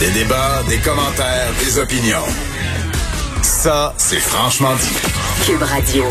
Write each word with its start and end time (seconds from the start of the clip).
Des 0.00 0.10
débats, 0.10 0.62
des 0.68 0.78
commentaires, 0.78 1.50
des 1.60 1.78
opinions. 1.78 2.26
Ça, 3.42 3.94
c'est 3.96 4.18
franchement 4.18 4.74
dit. 4.74 5.46
Cube 5.46 5.62
Radio. 5.62 6.04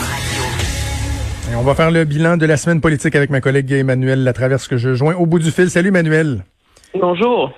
Et 1.52 1.56
on 1.56 1.64
va 1.64 1.76
faire 1.76 1.92
le 1.92 2.06
bilan 2.06 2.38
de 2.38 2.46
la 2.46 2.56
semaine 2.56 2.80
politique 2.80 3.16
avec 3.16 3.30
ma 3.30 3.42
collègue 3.42 3.72
Emmanuel 3.74 4.24
Latraverse 4.24 4.70
que 4.70 4.78
je 4.78 4.94
joins 4.96 5.16
au 5.16 5.26
bout 5.26 5.40
du 5.40 5.52
fil. 5.52 5.70
Salut 5.70 5.90
Emmanuel. 5.90 6.46
Bonjour. 7.00 7.52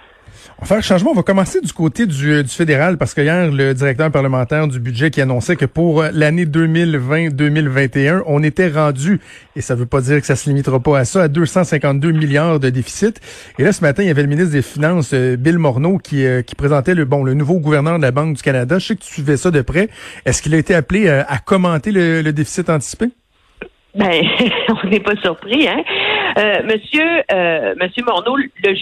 On 0.57 0.61
va 0.61 0.67
faire 0.67 0.77
le 0.77 0.83
changement. 0.83 1.11
On 1.11 1.15
va 1.15 1.23
commencer 1.23 1.59
du 1.59 1.73
côté 1.73 2.05
du, 2.05 2.41
du 2.41 2.49
fédéral 2.49 2.97
parce 2.97 3.13
que 3.13 3.19
hier, 3.19 3.51
le 3.51 3.73
directeur 3.73 4.09
parlementaire 4.09 4.69
du 4.69 4.79
budget 4.79 5.11
qui 5.11 5.19
annonçait 5.19 5.57
que 5.57 5.65
pour 5.65 6.03
l'année 6.13 6.45
2020-2021, 6.45 8.21
on 8.25 8.41
était 8.41 8.69
rendu, 8.69 9.19
et 9.57 9.61
ça 9.61 9.75
veut 9.75 9.85
pas 9.85 9.99
dire 9.99 10.21
que 10.21 10.25
ça 10.25 10.37
se 10.37 10.49
limitera 10.49 10.79
pas 10.79 10.99
à 10.99 11.05
ça, 11.05 11.23
à 11.23 11.27
252 11.27 12.11
milliards 12.11 12.61
de 12.61 12.69
déficit. 12.69 13.19
Et 13.59 13.63
là, 13.63 13.73
ce 13.73 13.81
matin, 13.81 14.03
il 14.03 14.07
y 14.07 14.11
avait 14.11 14.21
le 14.21 14.29
ministre 14.29 14.53
des 14.53 14.61
Finances, 14.61 15.13
euh, 15.13 15.35
Bill 15.35 15.57
Morneau, 15.57 15.97
qui, 15.97 16.25
euh, 16.25 16.41
qui 16.41 16.55
présentait 16.55 16.95
le, 16.95 17.03
bon, 17.03 17.25
le 17.25 17.33
nouveau 17.33 17.59
gouverneur 17.59 17.97
de 17.97 18.03
la 18.03 18.11
Banque 18.11 18.37
du 18.37 18.41
Canada. 18.41 18.79
Je 18.79 18.87
sais 18.87 18.95
que 18.95 19.01
tu 19.01 19.11
suivais 19.11 19.35
ça 19.35 19.51
de 19.51 19.61
près. 19.61 19.89
Est-ce 20.25 20.41
qu'il 20.41 20.55
a 20.55 20.57
été 20.57 20.73
appelé 20.73 21.07
euh, 21.07 21.23
à 21.27 21.37
commenter 21.37 21.91
le, 21.91 22.21
le 22.21 22.31
déficit 22.31 22.69
anticipé? 22.69 23.07
Ben, 23.95 24.21
on 24.83 24.87
n'est 24.87 24.99
pas 24.99 25.15
surpris, 25.21 25.67
hein? 25.67 25.81
Euh, 26.37 26.63
monsieur, 26.63 27.23
euh, 27.31 27.75
monsieur 27.79 28.03
Morneau 28.03 28.35
le 28.35 28.73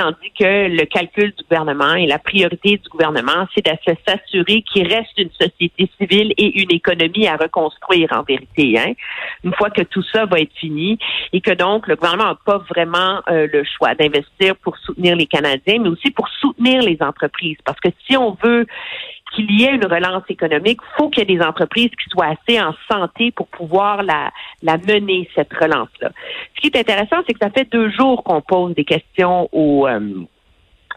en 0.00 0.10
dit 0.10 0.30
que 0.38 0.68
le 0.68 0.84
calcul 0.84 1.32
du 1.36 1.42
gouvernement 1.44 1.94
et 1.94 2.06
la 2.06 2.18
priorité 2.18 2.76
du 2.76 2.88
gouvernement, 2.88 3.46
c'est 3.54 3.64
de 3.64 3.72
s'assurer 4.06 4.62
qu'il 4.62 4.86
reste 4.86 5.16
une 5.16 5.30
société 5.30 5.90
civile 5.98 6.32
et 6.36 6.60
une 6.60 6.72
économie 6.72 7.26
à 7.26 7.36
reconstruire 7.36 8.08
en 8.12 8.22
vérité. 8.22 8.78
Hein? 8.78 8.92
Une 9.44 9.54
fois 9.54 9.70
que 9.70 9.82
tout 9.82 10.02
ça 10.12 10.26
va 10.26 10.40
être 10.40 10.54
fini 10.54 10.98
et 11.32 11.40
que 11.40 11.52
donc 11.52 11.86
le 11.86 11.96
gouvernement 11.96 12.30
n'a 12.30 12.38
pas 12.44 12.58
vraiment 12.58 13.22
euh, 13.28 13.46
le 13.52 13.64
choix 13.64 13.94
d'investir 13.94 14.56
pour 14.56 14.76
soutenir 14.78 15.16
les 15.16 15.26
Canadiens, 15.26 15.78
mais 15.80 15.88
aussi 15.88 16.10
pour 16.10 16.28
soutenir 16.28 16.82
les 16.82 16.98
entreprises. 17.00 17.58
Parce 17.64 17.80
que 17.80 17.88
si 18.06 18.16
on 18.16 18.36
veut 18.42 18.66
qu'il 19.34 19.50
y 19.50 19.64
ait 19.64 19.74
une 19.74 19.86
relance 19.86 20.24
économique, 20.28 20.80
faut 20.96 21.08
qu'il 21.08 21.28
y 21.28 21.32
ait 21.32 21.38
des 21.38 21.44
entreprises 21.44 21.90
qui 21.90 22.10
soient 22.10 22.34
assez 22.36 22.60
en 22.60 22.74
santé 22.90 23.30
pour 23.30 23.48
pouvoir 23.48 24.02
la, 24.02 24.30
la 24.62 24.76
mener, 24.78 25.28
cette 25.34 25.52
relance-là. 25.52 26.10
Ce 26.54 26.60
qui 26.60 26.68
est 26.68 26.76
intéressant, 26.76 27.16
c'est 27.26 27.34
que 27.34 27.40
ça 27.40 27.50
fait 27.50 27.70
deux 27.70 27.90
jours 27.90 28.24
qu'on 28.24 28.40
pose 28.40 28.74
des 28.74 28.84
questions 28.84 29.48
au, 29.52 29.86
euh, 29.86 30.24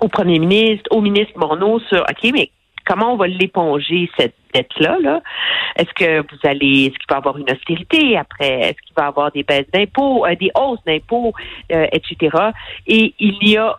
au 0.01 0.07
premier 0.07 0.39
ministre, 0.39 0.89
au 0.91 1.01
ministre 1.01 1.37
Morneau 1.37 1.79
sur, 1.79 2.01
OK, 2.01 2.31
mais 2.33 2.49
comment 2.85 3.13
on 3.13 3.17
va 3.17 3.27
l'éponger, 3.27 4.09
cette 4.17 4.35
dette-là? 4.53 4.97
Là? 4.99 5.21
Est-ce 5.75 5.93
que 5.93 6.21
vous 6.21 6.39
allez, 6.43 6.85
est-ce 6.85 6.97
qu'il 6.97 7.09
va 7.09 7.15
y 7.15 7.17
avoir 7.17 7.37
une 7.37 7.51
austérité 7.51 8.17
après? 8.17 8.59
Est-ce 8.61 8.81
qu'il 8.85 8.95
va 8.95 9.03
y 9.03 9.07
avoir 9.07 9.31
des 9.31 9.43
baisses 9.43 9.69
d'impôts, 9.73 10.25
euh, 10.25 10.35
des 10.35 10.51
hausses 10.55 10.83
d'impôts, 10.85 11.33
euh, 11.71 11.87
etc.? 11.91 12.35
Et 12.87 13.13
il 13.19 13.37
n'y 13.41 13.57
a 13.57 13.77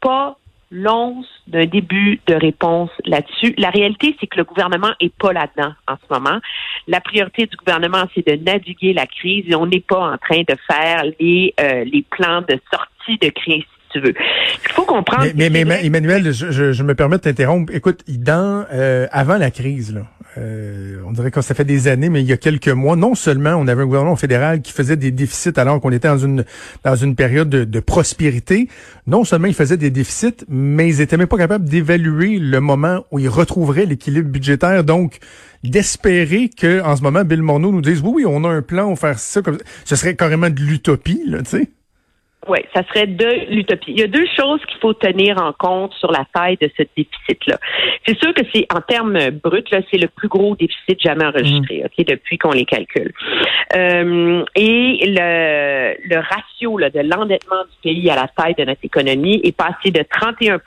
pas 0.00 0.36
l'once 0.72 1.26
d'un 1.46 1.66
début 1.66 2.18
de 2.26 2.34
réponse 2.34 2.90
là-dessus. 3.04 3.54
La 3.58 3.68
réalité, 3.68 4.16
c'est 4.18 4.26
que 4.26 4.38
le 4.38 4.44
gouvernement 4.44 4.92
est 5.00 5.14
pas 5.14 5.32
là-dedans 5.32 5.74
en 5.86 5.96
ce 5.96 6.12
moment. 6.12 6.38
La 6.88 7.00
priorité 7.00 7.46
du 7.46 7.56
gouvernement, 7.56 8.04
c'est 8.14 8.26
de 8.26 8.42
naviguer 8.42 8.94
la 8.94 9.06
crise 9.06 9.44
et 9.46 9.54
on 9.54 9.66
n'est 9.66 9.80
pas 9.80 10.12
en 10.12 10.16
train 10.16 10.40
de 10.40 10.56
faire 10.66 11.04
les, 11.20 11.54
euh, 11.60 11.84
les 11.84 12.02
plans 12.10 12.40
de 12.40 12.58
sortie 12.72 13.18
de 13.18 13.28
crise 13.28 13.64
tu 13.92 14.00
veux. 14.00 14.14
Il 14.64 14.72
faut 14.72 14.84
comprendre. 14.84 15.26
Mais, 15.34 15.50
mais, 15.50 15.64
mais 15.64 15.84
Emmanuel, 15.84 16.32
je, 16.32 16.72
je, 16.72 16.82
me 16.82 16.94
permets 16.94 17.16
de 17.16 17.22
t'interrompre. 17.22 17.72
Écoute, 17.74 18.02
dans 18.08 18.64
euh, 18.72 19.06
avant 19.12 19.36
la 19.36 19.50
crise, 19.50 19.94
là, 19.94 20.02
euh, 20.38 20.96
on 21.06 21.12
dirait 21.12 21.30
que 21.30 21.42
ça 21.42 21.54
fait 21.54 21.64
des 21.64 21.88
années, 21.88 22.08
mais 22.08 22.22
il 22.22 22.26
y 22.26 22.32
a 22.32 22.38
quelques 22.38 22.68
mois, 22.68 22.96
non 22.96 23.14
seulement 23.14 23.50
on 23.50 23.68
avait 23.68 23.82
un 23.82 23.86
gouvernement 23.86 24.16
fédéral 24.16 24.62
qui 24.62 24.72
faisait 24.72 24.96
des 24.96 25.10
déficits 25.10 25.58
alors 25.58 25.80
qu'on 25.80 25.92
était 25.92 26.08
dans 26.08 26.18
une 26.18 26.44
dans 26.84 26.96
une 26.96 27.14
période 27.14 27.50
de, 27.50 27.64
de, 27.64 27.80
prospérité, 27.80 28.68
non 29.06 29.24
seulement 29.24 29.48
ils 29.48 29.54
faisaient 29.54 29.76
des 29.76 29.90
déficits, 29.90 30.44
mais 30.48 30.88
ils 30.88 31.00
étaient 31.02 31.18
même 31.18 31.26
pas 31.26 31.36
capables 31.36 31.68
d'évaluer 31.68 32.38
le 32.38 32.60
moment 32.60 33.04
où 33.10 33.18
ils 33.18 33.28
retrouveraient 33.28 33.84
l'équilibre 33.84 34.30
budgétaire. 34.30 34.84
Donc, 34.84 35.18
d'espérer 35.64 36.48
que 36.48 36.82
en 36.82 36.96
ce 36.96 37.02
moment, 37.02 37.24
Bill 37.24 37.42
Morneau 37.42 37.70
nous 37.70 37.82
dise 37.82 38.00
oui, 38.02 38.12
oui, 38.16 38.24
on 38.26 38.44
a 38.44 38.48
un 38.48 38.62
plan, 38.62 38.86
on 38.86 38.94
va 38.94 38.96
faire 38.96 39.18
ça 39.18 39.42
comme 39.42 39.58
ce 39.84 39.96
serait 39.96 40.16
carrément 40.16 40.48
de 40.48 40.60
l'utopie, 40.60 41.22
là, 41.26 41.42
tu 41.42 41.50
sais. 41.50 41.68
Oui, 42.48 42.58
ça 42.74 42.82
serait 42.88 43.06
de 43.06 43.54
l'utopie. 43.54 43.92
Il 43.92 44.00
y 44.00 44.02
a 44.02 44.08
deux 44.08 44.26
choses 44.36 44.60
qu'il 44.66 44.78
faut 44.80 44.94
tenir 44.94 45.40
en 45.40 45.52
compte 45.52 45.92
sur 45.94 46.10
la 46.10 46.24
taille 46.34 46.56
de 46.60 46.68
ce 46.76 46.82
déficit-là. 46.96 47.58
C'est 48.04 48.18
sûr 48.18 48.34
que 48.34 48.42
c'est 48.52 48.66
en 48.74 48.80
termes 48.80 49.30
bruts, 49.30 49.62
là, 49.70 49.80
c'est 49.90 49.98
le 49.98 50.08
plus 50.08 50.26
gros 50.26 50.56
déficit 50.56 51.00
jamais 51.00 51.24
enregistré, 51.24 51.82
mmh. 51.82 51.86
ok, 51.86 52.06
depuis 52.06 52.38
qu'on 52.38 52.50
les 52.50 52.64
calcule. 52.64 53.12
Euh, 53.76 54.44
et 54.56 54.98
le, 55.06 55.94
le 56.08 56.16
ratio 56.18 56.78
là, 56.78 56.90
de 56.90 57.00
l'endettement 57.00 57.62
du 57.62 57.90
pays 57.90 58.10
à 58.10 58.16
la 58.16 58.26
taille 58.28 58.54
de 58.54 58.64
notre 58.64 58.84
économie 58.84 59.40
est 59.44 59.56
passé 59.56 59.92
de 59.92 60.00
31% 60.00 60.58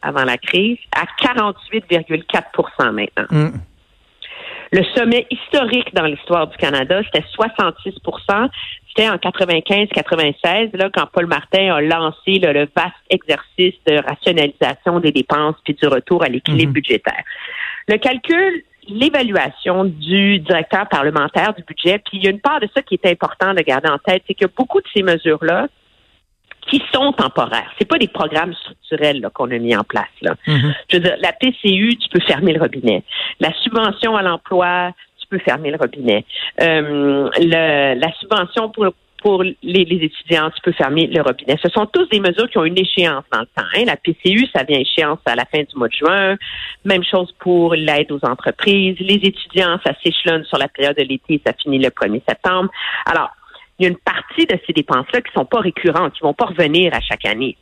avant 0.00 0.24
la 0.24 0.38
crise 0.38 0.78
à 0.96 1.04
48,4% 1.22 2.90
maintenant. 2.90 3.26
Mmh. 3.30 3.50
Le 4.72 4.82
sommet 4.96 5.26
historique 5.30 5.94
dans 5.94 6.06
l'histoire 6.06 6.46
du 6.46 6.56
Canada, 6.56 7.02
c'était 7.04 7.26
66% 7.38 8.48
C'était 8.88 9.08
en 9.08 9.16
95-96, 9.16 10.76
là, 10.76 10.88
quand 10.92 11.06
Paul 11.12 11.26
Martin 11.26 11.74
a 11.74 11.80
lancé 11.82 12.38
le 12.38 12.66
vaste 12.74 12.94
exercice 13.10 13.74
de 13.86 14.02
rationalisation 14.02 14.98
des 15.00 15.12
dépenses 15.12 15.56
puis 15.62 15.74
du 15.74 15.86
retour 15.86 16.24
à 16.24 16.28
l'équilibre 16.28 16.70
mhm. 16.70 16.74
budgétaire. 16.74 17.22
Le 17.86 17.98
calcul 17.98 18.64
l'évaluation 18.88 19.84
du 19.84 20.40
directeur 20.40 20.88
parlementaire 20.88 21.54
du 21.54 21.62
budget. 21.62 21.98
Puis 21.98 22.18
il 22.18 22.24
y 22.24 22.26
a 22.26 22.30
une 22.30 22.40
part 22.40 22.60
de 22.60 22.68
ça 22.74 22.82
qui 22.82 22.94
est 22.94 23.06
important 23.06 23.54
de 23.54 23.60
garder 23.60 23.88
en 23.88 23.98
tête, 23.98 24.22
c'est 24.26 24.34
que 24.34 24.46
beaucoup 24.46 24.80
de 24.80 24.86
ces 24.94 25.02
mesures-là 25.02 25.68
qui 26.72 26.82
sont 26.92 27.12
temporaires. 27.12 27.70
C'est 27.78 27.88
pas 27.88 27.98
des 27.98 28.08
programmes 28.08 28.54
structurels 28.54 29.28
qu'on 29.34 29.50
a 29.50 29.58
mis 29.58 29.76
en 29.76 29.84
place. 29.84 30.06
Là. 30.22 30.34
Mm-hmm. 30.46 30.74
Je 30.90 30.96
veux 30.96 31.02
dire, 31.02 31.16
la 31.20 31.32
PCU, 31.32 31.96
tu 31.98 32.08
peux 32.08 32.20
fermer 32.20 32.54
le 32.54 32.60
robinet. 32.60 33.04
La 33.40 33.52
subvention 33.62 34.16
à 34.16 34.22
l'emploi, 34.22 34.92
tu 35.20 35.26
peux 35.28 35.38
fermer 35.38 35.70
le 35.70 35.76
robinet. 35.76 36.24
Euh, 36.62 37.28
le, 37.38 37.94
la 38.00 38.12
subvention 38.14 38.70
pour 38.70 38.86
pour 39.18 39.44
les, 39.44 39.54
les, 39.62 40.04
étudiants, 40.04 40.50
tu 40.50 40.60
peux 40.62 40.72
fermer 40.72 41.06
le 41.06 41.22
robinet. 41.22 41.56
Ce 41.62 41.68
sont 41.68 41.86
tous 41.86 42.08
des 42.08 42.18
mesures 42.18 42.50
qui 42.50 42.58
ont 42.58 42.64
une 42.64 42.76
échéance 42.76 43.22
dans 43.32 43.38
le 43.38 43.46
temps. 43.46 43.68
Hein. 43.76 43.84
La 43.86 43.94
PCU, 43.94 44.48
ça 44.52 44.64
vient 44.64 44.80
échéance 44.80 45.20
à 45.26 45.36
la 45.36 45.44
fin 45.44 45.60
du 45.60 45.76
mois 45.76 45.86
de 45.86 45.92
juin. 45.92 46.36
Même 46.84 47.04
chose 47.04 47.32
pour 47.38 47.76
l'aide 47.76 48.10
aux 48.10 48.24
entreprises. 48.24 48.96
Les 48.98 49.20
étudiants, 49.22 49.78
ça 49.86 49.92
s'échelonne 50.02 50.42
sur 50.46 50.58
la 50.58 50.66
période 50.66 50.96
de 50.96 51.04
l'été, 51.04 51.40
ça 51.46 51.52
finit 51.52 51.78
le 51.78 51.90
1er 51.90 52.20
septembre. 52.28 52.68
Alors, 53.06 53.30
il 53.82 53.86
y 53.86 53.88
a 53.88 53.90
une 53.90 53.98
partie 53.98 54.46
de 54.46 54.56
ces 54.64 54.72
dépenses-là 54.72 55.20
qui 55.22 55.32
sont 55.32 55.44
pas 55.44 55.58
récurrentes, 55.58 56.12
qui 56.14 56.20
vont 56.20 56.34
pas 56.34 56.46
revenir 56.46 56.94
à 56.94 57.00
chaque 57.00 57.24
année, 57.24 57.56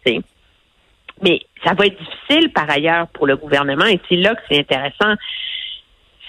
Mais 1.22 1.40
ça 1.64 1.72
va 1.72 1.86
être 1.86 1.98
difficile 1.98 2.52
par 2.52 2.68
ailleurs 2.68 3.08
pour 3.08 3.26
le 3.26 3.36
gouvernement 3.36 3.86
et 3.86 3.98
c'est 4.06 4.16
là 4.16 4.34
que 4.34 4.42
c'est 4.50 4.58
intéressant. 4.58 5.14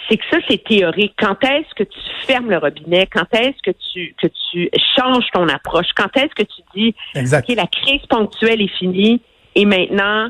C'est 0.09 0.16
que 0.16 0.24
ça, 0.31 0.38
c'est 0.50 0.63
théorique. 0.63 1.13
Quand 1.18 1.44
est-ce 1.44 1.75
que 1.75 1.84
tu 1.84 2.00
fermes 2.25 2.50
le 2.50 2.57
robinet? 2.57 3.06
Quand 3.07 3.34
est-ce 3.34 3.62
que 3.63 3.75
tu 3.94 4.16
que 4.22 4.28
tu 4.52 4.69
changes 4.97 5.25
ton 5.34 5.47
approche? 5.50 5.88
Quand 5.96 6.16
est-ce 6.16 6.34
que 6.35 6.44
tu 6.44 6.62
dis 6.73 6.96
exact. 7.13 7.50
OK, 7.50 7.56
la 7.56 7.68
crise 7.68 8.06
ponctuelle 8.09 8.62
est 8.62 8.78
finie 8.79 9.22
et 9.56 9.66
maintenant 9.66 10.29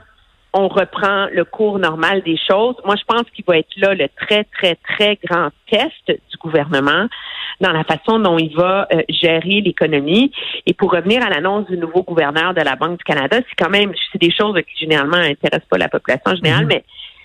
on 0.53 0.67
reprend 0.67 1.27
le 1.31 1.45
cours 1.45 1.79
normal 1.79 2.21
des 2.23 2.37
choses. 2.37 2.75
Moi, 2.85 2.95
je 2.97 3.03
pense 3.05 3.23
qu'il 3.33 3.45
va 3.45 3.57
être 3.57 3.75
là 3.77 3.93
le 3.93 4.07
très, 4.09 4.43
très, 4.43 4.75
très 4.75 5.17
grand 5.23 5.49
test 5.69 6.07
du 6.07 6.37
gouvernement 6.39 7.07
dans 7.61 7.71
la 7.71 7.83
façon 7.83 8.19
dont 8.19 8.37
il 8.37 8.53
va 8.55 8.87
euh, 8.91 9.01
gérer 9.07 9.61
l'économie. 9.61 10.31
Et 10.65 10.73
pour 10.73 10.91
revenir 10.91 11.23
à 11.25 11.29
l'annonce 11.29 11.67
du 11.67 11.77
nouveau 11.77 12.03
gouverneur 12.03 12.53
de 12.53 12.61
la 12.61 12.75
Banque 12.75 12.97
du 12.97 13.03
Canada, 13.03 13.37
c'est 13.37 13.63
quand 13.63 13.69
même, 13.69 13.93
c'est 14.11 14.21
des 14.21 14.33
choses 14.33 14.55
qui 14.55 14.77
généralement 14.79 15.17
intéressent 15.17 15.69
pas 15.69 15.77
la 15.77 15.89
population 15.89 16.35
générale, 16.35 16.63
mhm. 16.63 16.69
mais 16.69 16.83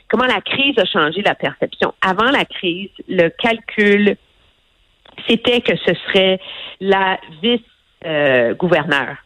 comment 0.08 0.26
la 0.26 0.41
crise 0.41 0.78
a 0.78 0.84
changé 0.84 1.22
la 1.22 1.34
perception. 1.34 1.94
Avant 2.00 2.31
la 2.31 2.44
crise, 2.44 2.91
le 3.08 3.28
calcul, 3.31 4.16
c'était 5.28 5.62
que 5.62 5.76
ce 5.76 5.94
serait 5.94 6.38
la 6.81 7.19
vice-gouverneur 7.43 9.08
euh, 9.08 9.25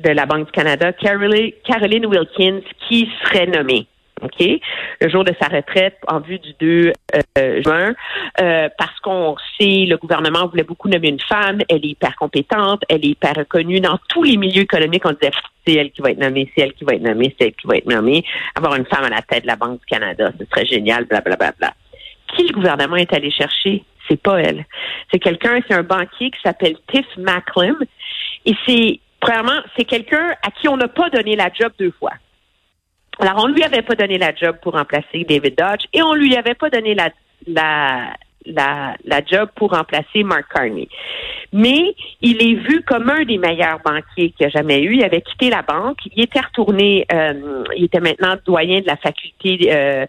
de 0.00 0.10
la 0.10 0.26
Banque 0.26 0.46
du 0.46 0.52
Canada, 0.52 0.92
Caroline 0.92 2.06
Wilkins, 2.06 2.60
qui 2.88 3.08
serait 3.22 3.46
nommée. 3.46 3.86
OK? 4.22 4.60
Le 5.00 5.08
jour 5.08 5.24
de 5.24 5.34
sa 5.40 5.48
retraite 5.48 5.98
en 6.06 6.20
vue 6.20 6.38
du 6.38 6.54
2 6.60 6.92
euh, 7.38 7.62
juin, 7.62 7.94
euh, 8.40 8.68
parce 8.78 8.98
qu'on 9.00 9.36
sait, 9.58 9.86
le 9.86 9.96
gouvernement 9.96 10.46
voulait 10.46 10.62
beaucoup 10.62 10.88
nommer 10.88 11.08
une 11.08 11.20
femme, 11.20 11.58
elle 11.68 11.84
est 11.84 11.90
hyper 11.90 12.16
compétente, 12.16 12.82
elle 12.88 13.04
est 13.04 13.10
hyper 13.10 13.34
reconnue 13.36 13.80
dans 13.80 13.98
tous 14.08 14.22
les 14.22 14.36
milieux 14.36 14.62
économiques. 14.62 15.02
On 15.04 15.12
disait, 15.12 15.32
c'est 15.66 15.74
elle 15.74 15.90
qui 15.90 16.00
va 16.00 16.10
être 16.10 16.20
nommée, 16.20 16.50
c'est 16.56 16.64
elle 16.64 16.72
qui 16.72 16.84
va 16.84 16.94
être 16.94 17.02
nommée, 17.02 17.34
c'est 17.38 17.48
elle 17.48 17.54
qui 17.54 17.66
va 17.66 17.76
être 17.76 17.90
nommée. 17.90 18.24
Avoir 18.54 18.76
une 18.76 18.86
femme 18.86 19.04
à 19.04 19.10
la 19.10 19.22
tête 19.22 19.42
de 19.42 19.48
la 19.48 19.56
Banque 19.56 19.80
du 19.80 19.86
Canada, 19.86 20.30
ce 20.38 20.46
serait 20.46 20.66
génial, 20.66 21.04
blablabla. 21.04 21.36
Bla, 21.36 21.52
bla, 21.58 21.68
bla. 21.68 21.74
Qui 22.34 22.46
le 22.46 22.54
gouvernement 22.54 22.96
est 22.96 23.12
allé 23.12 23.30
chercher? 23.30 23.84
C'est 24.08 24.20
pas 24.20 24.38
elle. 24.40 24.64
C'est 25.10 25.18
quelqu'un, 25.18 25.60
c'est 25.66 25.74
un 25.74 25.82
banquier 25.82 26.30
qui 26.30 26.40
s'appelle 26.42 26.76
Tiff 26.92 27.06
Macklem. 27.16 27.76
Et 28.46 28.54
c'est 28.66 29.00
Premièrement, 29.24 29.62
c'est 29.74 29.86
quelqu'un 29.86 30.34
à 30.42 30.50
qui 30.50 30.68
on 30.68 30.76
n'a 30.76 30.86
pas 30.86 31.08
donné 31.08 31.34
la 31.34 31.50
job 31.50 31.72
deux 31.78 31.92
fois. 31.98 32.12
Alors, 33.18 33.42
on 33.42 33.46
lui 33.46 33.62
avait 33.62 33.80
pas 33.80 33.94
donné 33.94 34.18
la 34.18 34.34
job 34.34 34.56
pour 34.60 34.74
remplacer 34.74 35.24
David 35.26 35.56
Dodge 35.56 35.86
et 35.94 36.02
on 36.02 36.12
lui 36.12 36.36
avait 36.36 36.54
pas 36.54 36.68
donné 36.68 36.94
la, 36.94 37.08
la, 37.46 38.12
la, 38.44 38.94
la 39.02 39.24
job 39.24 39.48
pour 39.54 39.70
remplacer 39.70 40.24
Mark 40.24 40.44
Carney. 40.52 40.88
Mais 41.54 41.94
il 42.20 42.42
est 42.42 42.54
vu 42.68 42.82
comme 42.82 43.08
un 43.08 43.24
des 43.24 43.38
meilleurs 43.38 43.78
banquiers 43.82 44.30
qu'il 44.32 44.44
a 44.44 44.50
jamais 44.50 44.82
eu. 44.82 44.96
Il 44.96 45.04
avait 45.04 45.22
quitté 45.22 45.48
la 45.48 45.62
banque. 45.62 46.00
Il 46.14 46.22
était 46.22 46.40
retourné, 46.40 47.06
euh, 47.10 47.64
il 47.78 47.84
était 47.84 48.00
maintenant 48.00 48.34
doyen 48.44 48.80
de 48.80 48.86
la 48.86 48.96
faculté 48.96 49.72
euh, 49.72 50.04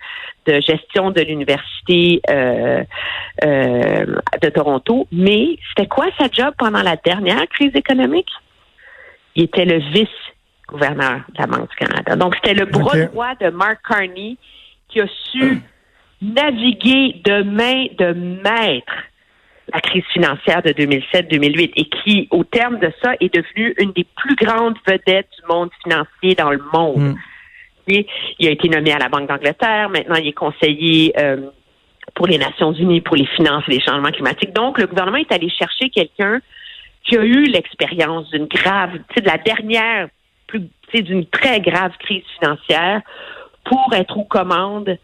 de 0.45 0.59
gestion 0.59 1.11
de 1.11 1.21
l'Université 1.21 2.19
euh, 2.29 2.83
de 3.41 4.49
Toronto. 4.49 5.07
Mais 5.13 5.57
c'était 5.69 5.87
quoi 5.87 6.07
sa 6.19 6.25
job 6.29 6.53
pendant 6.57 6.81
la 6.81 6.97
dernière 6.97 7.47
crise 7.47 7.75
économique? 7.75 8.29
Il 9.35 9.43
était 9.43 9.65
le 9.65 9.79
vice-gouverneur 9.91 11.21
de 11.29 11.39
la 11.39 11.47
Banque 11.47 11.69
du 11.69 11.75
Canada. 11.75 12.15
Donc, 12.15 12.35
c'était 12.35 12.53
le 12.53 12.65
bras 12.65 12.97
droit 13.05 13.35
de 13.35 13.49
Mark 13.49 13.79
Carney 13.87 14.37
qui 14.87 15.01
a 15.01 15.07
su 15.31 15.61
naviguer 16.21 17.21
de 17.23 17.43
main 17.43 17.85
de 17.97 18.13
maître 18.13 18.93
la 19.73 19.81
crise 19.81 20.03
financière 20.13 20.61
de 20.61 20.69
2007-2008 20.69 21.71
et 21.75 21.85
qui, 21.85 22.27
au 22.31 22.43
terme 22.43 22.79
de 22.79 22.91
ça, 23.03 23.13
est 23.19 23.33
devenue 23.33 23.73
une 23.79 23.91
des 23.93 24.05
plus 24.15 24.35
grandes 24.35 24.77
vedettes 24.87 25.29
du 25.39 25.47
monde 25.53 25.69
financier 25.83 26.35
dans 26.35 26.51
le 26.51 26.61
monde. 26.71 27.15
Mm. 27.15 27.15
Il 27.87 28.47
a 28.47 28.51
été 28.51 28.69
nommé 28.69 28.91
à 28.91 28.99
la 28.99 29.09
Banque 29.09 29.27
d'Angleterre. 29.27 29.89
Maintenant, 29.89 30.15
il 30.15 30.27
est 30.27 30.33
conseiller 30.33 31.13
euh, 31.19 31.49
pour 32.13 32.27
les 32.27 32.37
Nations 32.37 32.73
Unies, 32.73 33.01
pour 33.01 33.15
les 33.15 33.27
finances 33.27 33.63
et 33.67 33.71
les 33.71 33.81
changements 33.81 34.11
climatiques. 34.11 34.53
Donc, 34.53 34.79
le 34.79 34.87
gouvernement 34.87 35.17
est 35.17 35.31
allé 35.31 35.49
chercher 35.49 35.89
quelqu'un 35.89 36.39
qui 37.05 37.17
a 37.17 37.23
eu 37.23 37.43
l'expérience 37.43 38.29
d'une 38.31 38.47
grave, 38.47 38.91
tu 39.09 39.15
sais, 39.15 39.21
de 39.21 39.27
la 39.27 39.37
dernière, 39.37 40.09
plus, 40.47 40.69
d'une 40.93 41.25
très 41.25 41.59
grave 41.59 41.91
crise 41.99 42.23
financière 42.39 43.01
pour 43.65 43.93
être 43.93 44.17
aux 44.17 44.23
commandes 44.23 44.97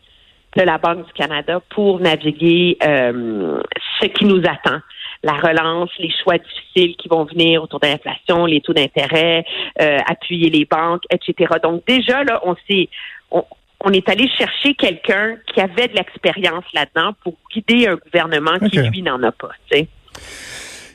de 0.56 0.62
la 0.62 0.78
Banque 0.78 1.06
du 1.06 1.14
Canada 1.14 1.62
pour 1.70 2.00
naviguer 2.00 2.78
euh, 2.84 3.62
ce 4.00 4.08
qui 4.08 4.26
nous 4.26 4.42
attend. 4.48 4.80
La 5.24 5.34
relance, 5.34 5.90
les 6.00 6.12
choix 6.24 6.38
difficiles 6.38 6.96
qui 6.98 7.08
vont 7.08 7.26
venir 7.26 7.64
autour 7.64 7.80
de 7.80 7.88
l'inflation, 7.88 8.46
les 8.46 8.62
taux 8.62 8.74
d'intérêt, 8.74 9.46
euh, 9.80 9.98
appuyer 10.08 10.50
les 10.50 10.66
banques, 10.66 11.04
etc. 11.12 11.54
Donc 11.62 11.86
déjà, 11.86 12.24
là, 12.24 12.42
on 12.44 12.56
s'est 12.68 12.90
on, 13.32 13.92
est 13.92 14.08
allé 14.10 14.28
chercher 14.30 14.74
quelqu'un 14.74 15.38
qui 15.54 15.62
avait 15.62 15.88
de 15.88 15.96
l'expérience 15.96 16.66
là-dedans 16.74 17.14
pour 17.24 17.36
guider 17.54 17.88
un 17.88 17.96
gouvernement 17.96 18.60
qui, 18.60 18.78
lui, 18.78 19.02
n'en 19.02 19.22
a 19.24 19.32
pas. 19.32 19.52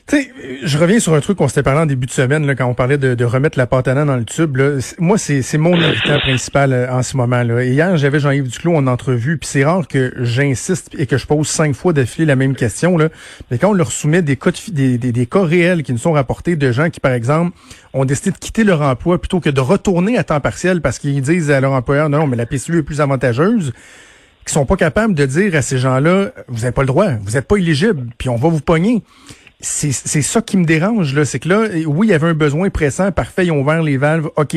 Tu 0.07 0.15
sais, 0.15 0.31
je 0.63 0.77
reviens 0.77 1.01
sur 1.01 1.13
un 1.15 1.19
truc 1.19 1.37
qu'on 1.37 1.49
s'était 1.49 1.63
parlé 1.63 1.81
en 1.81 1.85
début 1.85 2.07
de 2.07 2.11
semaine 2.11 2.55
quand 2.55 2.65
on 2.65 2.73
parlait 2.73 2.97
de, 2.97 3.25
remettre 3.25 3.57
la 3.57 3.67
pâte 3.67 3.89
dans 3.89 4.15
le 4.15 4.23
tube. 4.23 4.55
Là. 4.55 4.79
Moi, 4.99 5.17
c'est 5.17 5.57
mon 5.57 5.75
irritant 5.75 6.17
principal 6.19 6.71
euh, 6.71 6.89
en 6.89 7.03
ce 7.03 7.17
moment. 7.17 7.43
Là. 7.43 7.61
hier, 7.65 7.97
j'avais 7.97 8.21
Jean-Yves 8.21 8.47
Duclos 8.47 8.77
en 8.77 8.87
entrevue, 8.87 9.37
puis 9.37 9.49
c'est 9.49 9.65
rare 9.65 9.85
que 9.85 10.13
j'insiste 10.21 10.91
et 10.97 11.07
que 11.07 11.17
je 11.17 11.27
pose 11.27 11.49
cinq 11.49 11.75
fois 11.75 11.91
d'affilée 11.91 12.25
la 12.25 12.37
même 12.37 12.55
question. 12.55 12.97
Mais 13.51 13.57
quand 13.57 13.71
on 13.71 13.73
leur 13.73 13.91
soumet 13.91 14.21
des 14.21 14.37
cas, 14.37 14.51
des, 14.71 14.97
des, 14.97 15.25
cas 15.25 15.43
réels 15.43 15.83
qui 15.83 15.91
nous 15.91 15.97
sont 15.97 16.13
rapportés 16.13 16.55
de 16.55 16.71
gens 16.71 16.89
qui, 16.89 17.01
par 17.01 17.11
exemple, 17.11 17.51
ont 17.91 18.05
décidé 18.05 18.31
de 18.31 18.37
quitter 18.37 18.63
leur 18.63 18.83
emploi 18.83 19.19
plutôt 19.19 19.41
que 19.41 19.49
de 19.49 19.59
retourner 19.59 20.17
à 20.17 20.23
temps 20.23 20.39
partiel 20.39 20.79
parce 20.79 20.99
qu'ils 20.99 21.21
disent 21.21 21.51
à 21.51 21.59
leur 21.59 21.73
employeur, 21.73 22.07
non, 22.07 22.19
non, 22.19 22.27
mais 22.27 22.37
la 22.37 22.45
PCU 22.45 22.77
est 22.77 22.83
plus 22.83 23.01
avantageuse, 23.01 23.73
qui 24.45 24.53
sont 24.53 24.65
pas 24.65 24.77
capables 24.77 25.15
de 25.15 25.25
dire 25.25 25.53
à 25.53 25.61
ces 25.61 25.77
gens-là, 25.77 26.31
vous 26.47 26.61
n'avez 26.61 26.71
pas 26.71 26.83
le 26.83 26.87
droit, 26.87 27.09
vous 27.21 27.31
n'êtes 27.31 27.45
pas 27.45 27.57
éligible, 27.57 28.07
puis 28.17 28.29
on 28.29 28.37
va 28.37 28.47
vous 28.47 28.61
pogner 28.61 29.03
c'est 29.59 29.91
ça 29.91 30.41
qui 30.41 30.57
me 30.57 30.65
dérange, 30.65 31.13
là. 31.15 31.25
C'est 31.25 31.39
que 31.39 31.49
là, 31.49 31.67
oui, 31.87 32.07
il 32.07 32.11
y 32.11 32.13
avait 32.13 32.27
un 32.27 32.33
besoin 32.33 32.69
pressant, 32.69 33.11
parfait, 33.11 33.47
ils 33.47 33.51
ont 33.51 33.61
ouvert 33.61 33.81
les 33.81 33.97
valves, 33.97 34.29
OK. 34.35 34.55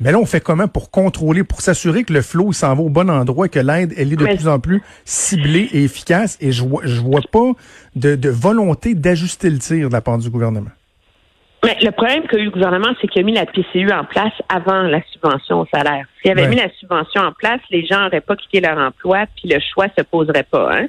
Mais 0.00 0.12
là, 0.12 0.18
on 0.18 0.24
fait 0.24 0.40
comment 0.40 0.66
pour 0.66 0.90
contrôler, 0.90 1.44
pour 1.44 1.60
s'assurer 1.60 2.04
que 2.04 2.12
le 2.14 2.22
flot 2.22 2.52
s'en 2.52 2.74
va 2.74 2.82
au 2.82 2.88
bon 2.88 3.10
endroit, 3.10 3.48
que 3.48 3.60
l'aide, 3.60 3.92
elle 3.98 4.12
est 4.12 4.16
de 4.16 4.24
plus 4.24 4.48
en 4.48 4.58
plus 4.58 4.82
ciblée 5.04 5.68
et 5.72 5.84
efficace? 5.84 6.38
Et 6.40 6.52
je 6.52 6.64
vois, 6.64 6.80
je 6.84 7.00
vois 7.00 7.20
pas 7.30 7.52
de, 7.96 8.16
de 8.16 8.30
volonté 8.30 8.94
d'ajuster 8.94 9.50
le 9.50 9.58
tir 9.58 9.88
de 9.88 9.92
la 9.92 10.00
part 10.00 10.16
du 10.16 10.30
gouvernement. 10.30 10.70
Mais 11.62 11.76
le 11.82 11.90
problème 11.90 12.26
qu'a 12.26 12.38
eu 12.38 12.44
le 12.44 12.50
gouvernement, 12.50 12.88
c'est 13.00 13.08
qu'il 13.08 13.20
a 13.20 13.24
mis 13.24 13.34
la 13.34 13.44
PCU 13.44 13.92
en 13.92 14.04
place 14.04 14.32
avant 14.48 14.82
la 14.82 15.02
subvention 15.12 15.60
au 15.60 15.66
salaire. 15.66 16.06
S'il 16.22 16.30
avait 16.30 16.48
mis 16.48 16.56
la 16.56 16.70
subvention 16.80 17.20
en 17.20 17.32
place, 17.32 17.60
les 17.70 17.84
gens 17.84 18.00
n'auraient 18.00 18.22
pas 18.22 18.36
quitté 18.36 18.60
leur 18.62 18.78
emploi, 18.78 19.26
puis 19.36 19.52
le 19.52 19.60
choix 19.60 19.88
se 19.96 20.02
poserait 20.02 20.46
pas. 20.50 20.70
Hein? 20.72 20.86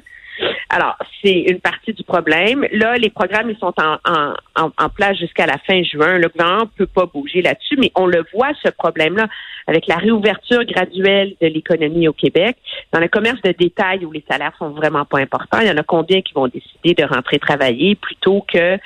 Alors, 0.74 0.96
c'est 1.22 1.44
une 1.50 1.60
partie 1.60 1.92
du 1.92 2.02
problème. 2.02 2.66
Là, 2.72 2.96
les 2.96 3.10
programmes, 3.10 3.50
ils 3.50 3.58
sont 3.58 3.74
en, 3.78 3.98
en, 4.06 4.70
en 4.78 4.88
place 4.88 5.18
jusqu'à 5.18 5.44
la 5.44 5.58
fin 5.58 5.82
juin. 5.82 6.16
Le 6.16 6.28
gouvernement 6.30 6.62
ne 6.62 6.84
peut 6.84 6.86
pas 6.86 7.04
bouger 7.04 7.42
là-dessus, 7.42 7.76
mais 7.78 7.92
on 7.94 8.06
le 8.06 8.24
voit, 8.32 8.52
ce 8.64 8.70
problème-là, 8.70 9.28
avec 9.66 9.86
la 9.86 9.96
réouverture 9.96 10.64
graduelle 10.64 11.34
de 11.42 11.46
l'économie 11.46 12.08
au 12.08 12.14
Québec. 12.14 12.56
Dans 12.90 13.00
le 13.00 13.08
commerce 13.08 13.42
de 13.42 13.52
détail 13.52 14.06
où 14.06 14.12
les 14.12 14.24
salaires 14.30 14.54
sont 14.58 14.70
vraiment 14.70 15.04
pas 15.04 15.18
importants, 15.18 15.60
il 15.60 15.68
y 15.68 15.70
en 15.70 15.76
a 15.76 15.82
combien 15.82 16.22
qui 16.22 16.32
vont 16.32 16.48
décider 16.48 16.94
de 16.94 17.04
rentrer 17.04 17.38
travailler 17.38 17.94
plutôt 17.94 18.42
que 18.50 18.78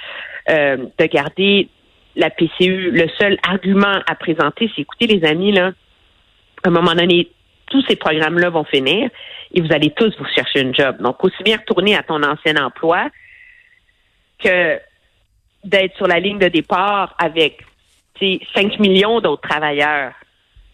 euh, 0.50 0.76
de 0.98 1.06
garder 1.06 1.68
la 2.16 2.30
PCU. 2.30 2.90
Le 2.90 3.08
seul 3.16 3.38
argument 3.48 4.00
à 4.08 4.16
présenter, 4.16 4.68
c'est 4.74 4.82
écoutez, 4.82 5.06
les 5.06 5.24
amis, 5.24 5.52
là, 5.52 5.70
à 6.64 6.68
un 6.68 6.70
moment 6.72 6.94
donné, 6.94 7.28
tous 7.66 7.84
ces 7.88 7.96
programmes-là 7.96 8.50
vont 8.50 8.64
finir 8.64 9.10
et 9.52 9.60
vous 9.60 9.72
allez 9.72 9.90
tous 9.90 10.14
vous 10.18 10.26
chercher 10.34 10.60
une 10.60 10.74
job. 10.74 10.96
Donc, 11.00 11.22
aussi 11.24 11.42
bien 11.42 11.56
retourner 11.56 11.96
à 11.96 12.02
ton 12.02 12.22
ancien 12.22 12.56
emploi 12.56 13.08
que 14.38 14.78
d'être 15.64 15.96
sur 15.96 16.06
la 16.06 16.20
ligne 16.20 16.38
de 16.38 16.48
départ 16.48 17.14
avec 17.18 17.64
5 18.20 18.78
millions 18.78 19.20
d'autres 19.20 19.48
travailleurs 19.48 20.12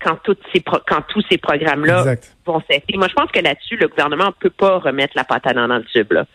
quand, 0.02 0.16
toutes 0.22 0.40
ces 0.52 0.60
quand 0.60 1.02
tous 1.08 1.24
ces 1.30 1.38
programmes-là 1.38 2.16
vont 2.44 2.60
cesser. 2.68 2.84
Moi, 2.94 3.06
je 3.08 3.14
pense 3.14 3.30
que 3.30 3.40
là-dessus, 3.40 3.76
le 3.76 3.88
gouvernement 3.88 4.26
ne 4.26 4.30
peut 4.30 4.50
pas 4.50 4.78
remettre 4.78 5.14
la 5.16 5.24
patate 5.24 5.54
dans 5.54 5.66
le 5.66 5.84
tube. 5.84 6.12
Là. 6.12 6.26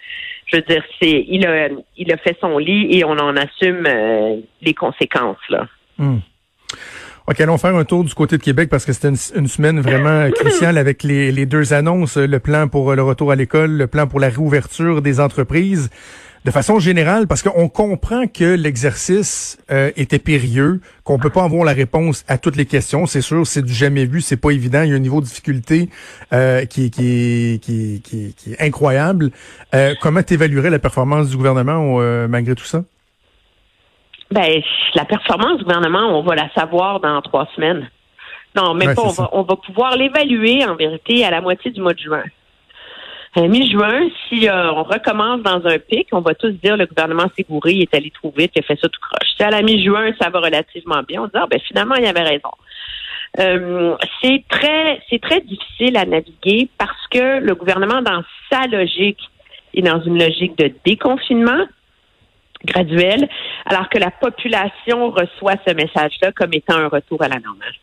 Je 0.46 0.58
veux 0.58 0.64
dire, 0.64 0.84
c'est 1.02 1.26
il 1.28 1.46
a, 1.46 1.70
il 1.98 2.12
a 2.12 2.18
fait 2.18 2.38
son 2.40 2.58
lit 2.58 2.98
et 2.98 3.04
on 3.04 3.12
en 3.12 3.36
assume 3.36 3.86
euh, 3.86 4.38
les 4.62 4.74
conséquences. 4.74 5.38
Là. 5.50 5.68
Hmm. 5.98 6.20
OK, 7.30 7.42
allons 7.42 7.58
faire 7.58 7.76
un 7.76 7.84
tour 7.84 8.06
du 8.06 8.14
côté 8.14 8.38
de 8.38 8.42
Québec 8.42 8.70
parce 8.70 8.86
que 8.86 8.94
c'était 8.94 9.10
une, 9.10 9.48
semaine 9.50 9.82
vraiment 9.82 10.32
cruciale 10.36 10.78
avec 10.78 11.04
les, 11.04 11.34
les, 11.34 11.46
deux 11.46 11.74
annonces, 11.74 12.16
le 12.16 12.40
plan 12.40 12.70
pour 12.70 12.96
le 12.96 13.04
retour 13.04 13.34
à 13.34 13.36
l'école, 13.36 13.72
le 13.72 13.88
plan 13.88 14.08
pour 14.08 14.22
la 14.22 14.30
réouverture 14.30 15.02
des 15.02 15.20
entreprises. 15.20 15.90
De 16.46 16.52
façon 16.52 16.80
générale, 16.80 17.28
parce 17.28 17.44
qu'on 17.44 17.68
comprend 17.68 18.28
que 18.28 18.56
l'exercice 18.56 19.58
euh, 19.70 19.92
était 19.98 20.20
périlleux, 20.20 20.80
qu'on 21.04 21.20
peut 21.20 21.30
pas 21.30 21.44
avoir 21.44 21.66
la 21.66 21.74
réponse 21.74 22.24
à 22.30 22.38
toutes 22.38 22.56
les 22.56 22.66
questions. 22.66 23.06
C'est 23.06 23.20
sûr, 23.20 23.46
c'est 23.46 23.62
du 23.62 23.74
jamais 23.74 24.06
vu, 24.06 24.22
c'est 24.22 24.38
pas 24.38 24.52
évident. 24.52 24.84
Il 24.84 24.92
y 24.92 24.94
a 24.94 24.96
un 24.96 25.00
niveau 25.00 25.20
de 25.20 25.26
difficulté 25.26 25.90
euh, 26.32 26.64
qui, 26.64 26.90
qui, 26.92 27.60
qui, 27.62 28.02
qui, 28.02 28.34
qui, 28.38 28.54
est 28.54 28.62
incroyable. 28.62 29.32
Euh, 29.76 29.96
comment 30.02 30.24
tu 30.24 30.36
évaluerais 30.36 30.70
la 30.70 30.80
performance 30.80 31.28
du 31.28 31.36
gouvernement 31.36 31.98
euh, 32.00 32.30
malgré 32.30 32.56
tout 32.56 32.64
ça? 32.64 32.86
Ben, 34.32 34.62
la 34.94 35.06
performance 35.06 35.58
du 35.58 35.64
gouvernement, 35.64 36.18
on 36.18 36.22
va 36.22 36.36
la 36.36 36.50
savoir 36.54 37.00
dans 37.00 37.22
trois 37.22 37.48
semaines. 37.56 37.90
Non, 38.56 38.74
mais 38.74 38.94
pas, 38.94 39.04
on 39.04 39.10
va, 39.10 39.30
on 39.34 39.44
va 39.44 39.56
pouvoir 39.56 39.96
l'évaluer 39.96 40.66
en 40.66 40.76
vérité 40.76 41.24
à 41.24 41.32
la 41.32 41.42
moitié 41.42 41.72
du 41.72 41.82
mois 41.82 41.94
de 41.94 42.00
juin. 42.00 42.24
À 43.36 43.42
mi-juin, 43.42 44.08
si 44.28 44.50
euh, 44.50 44.72
on 44.72 44.84
recommence 44.84 45.42
dans 45.44 45.64
un 45.68 45.78
pic, 45.78 46.08
on 46.12 46.22
va 46.22 46.34
tous 46.34 46.52
dire 46.54 46.76
le 46.76 46.88
gouvernement 46.88 47.26
s'est 47.36 47.46
gouré, 47.48 47.74
il 47.74 47.82
est 47.84 47.94
allé 47.94 48.10
trop 48.10 48.34
vite, 48.36 48.52
il 48.56 48.60
a 48.60 48.64
fait 48.64 48.80
ça 48.82 48.90
tout 48.90 49.00
croche. 49.00 49.30
Si 49.38 49.44
à 49.44 49.52
la 49.52 49.62
mi-juin, 49.62 50.12
ça 50.20 50.30
va 50.32 50.40
relativement 50.40 51.04
bien, 51.08 51.22
on 51.22 51.26
dit 51.26 51.32
ah, 51.36 51.46
ben 51.48 51.60
finalement, 51.60 51.96
il 51.96 52.06
avait 52.06 52.24
raison. 52.24 52.50
Euh, 53.40 53.96
c'est 54.24 54.44
très 54.50 55.00
c'est 55.10 55.22
très 55.22 55.42
difficile 55.42 55.98
à 55.98 56.06
naviguer 56.06 56.70
parce 56.80 57.08
que 57.12 57.40
le 57.40 57.54
gouvernement, 57.54 58.02
dans 58.02 58.24
sa 58.52 58.66
logique, 58.66 59.20
est 59.76 59.84
dans 59.84 60.02
une 60.02 60.18
logique 60.18 60.58
de 60.58 60.74
déconfinement 60.84 61.68
graduel, 62.66 63.28
alors 63.66 63.90
que 63.90 63.98
la 63.98 64.12
population 64.12 65.12
reçoit 65.12 65.56
ce 65.68 65.74
message-là 65.74 66.32
comme 66.32 66.54
étant 66.54 66.76
un 66.76 66.88
retour 66.88 67.22
à 67.22 67.28
la 67.28 67.40
normale. 67.40 67.74